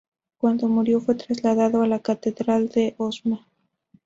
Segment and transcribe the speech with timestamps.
[0.39, 3.45] Cuando murió fue trasladado a la catedral de Osma.